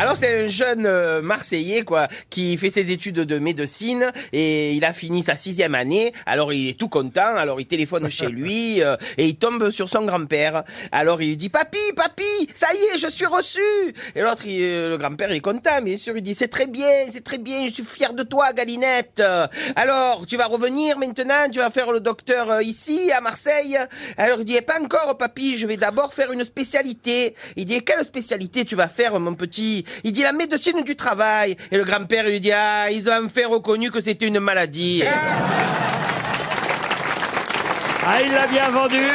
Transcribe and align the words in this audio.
Alors 0.00 0.16
c'est 0.16 0.44
un 0.44 0.48
jeune 0.48 0.86
euh, 0.86 1.20
Marseillais 1.20 1.82
quoi 1.82 2.08
qui 2.30 2.56
fait 2.56 2.70
ses 2.70 2.90
études 2.90 3.16
de 3.16 3.38
médecine 3.38 4.10
et 4.32 4.72
il 4.72 4.82
a 4.86 4.94
fini 4.94 5.22
sa 5.22 5.36
sixième 5.36 5.74
année. 5.74 6.14
Alors 6.24 6.54
il 6.54 6.70
est 6.70 6.78
tout 6.78 6.88
content. 6.88 7.36
Alors 7.36 7.60
il 7.60 7.66
téléphone 7.66 8.08
chez 8.08 8.28
lui 8.28 8.82
euh, 8.82 8.96
et 9.18 9.26
il 9.26 9.36
tombe 9.36 9.68
sur 9.68 9.90
son 9.90 10.06
grand-père. 10.06 10.64
Alors 10.90 11.20
il 11.20 11.28
lui 11.28 11.36
dit 11.36 11.50
papy, 11.50 11.76
papy, 11.94 12.48
ça 12.54 12.68
y 12.72 12.96
est, 12.96 12.98
je 12.98 13.10
suis 13.10 13.26
reçu. 13.26 13.60
Et 14.14 14.22
l'autre, 14.22 14.44
euh, 14.48 14.88
le 14.88 14.96
grand-père, 14.96 15.30
il 15.32 15.36
est 15.36 15.40
content, 15.40 15.82
bien 15.82 15.98
sûr. 15.98 16.16
Il 16.16 16.22
dit 16.22 16.34
c'est 16.34 16.48
très 16.48 16.66
bien, 16.66 16.88
c'est 17.12 17.22
très 17.22 17.36
bien. 17.36 17.66
Je 17.66 17.74
suis 17.74 17.84
fier 17.84 18.14
de 18.14 18.22
toi, 18.22 18.54
Galinette. 18.54 19.22
Alors 19.76 20.24
tu 20.26 20.38
vas 20.38 20.46
revenir 20.46 20.96
maintenant. 20.96 21.50
Tu 21.52 21.58
vas 21.58 21.68
faire 21.68 21.92
le 21.92 22.00
docteur 22.00 22.50
euh, 22.50 22.62
ici 22.62 23.12
à 23.12 23.20
Marseille. 23.20 23.76
Alors 24.16 24.38
il 24.38 24.46
dit 24.46 24.56
Eh, 24.56 24.62
pas 24.62 24.80
encore, 24.80 25.18
papy. 25.18 25.58
Je 25.58 25.66
vais 25.66 25.76
d'abord 25.76 26.14
faire 26.14 26.32
une 26.32 26.44
spécialité. 26.44 27.34
Il 27.56 27.66
dit 27.66 27.84
quelle 27.84 28.02
spécialité 28.02 28.64
tu 28.64 28.76
vas 28.76 28.88
faire, 28.88 29.20
mon 29.20 29.34
petit? 29.34 29.84
Il 30.04 30.12
dit 30.12 30.22
la 30.22 30.32
médecine 30.32 30.82
du 30.82 30.96
travail. 30.96 31.56
Et 31.70 31.76
le 31.76 31.84
grand-père 31.84 32.24
lui 32.24 32.40
dit 32.40 32.52
ah 32.52 32.90
ils 32.90 33.08
ont 33.08 33.24
enfin 33.24 33.48
reconnu 33.48 33.90
que 33.90 34.00
c'était 34.00 34.26
une 34.26 34.40
maladie. 34.40 35.02
Ah, 38.06 38.22
il 38.24 38.32
l'a 38.32 38.46
bien 38.46 38.70
vendu 38.70 39.06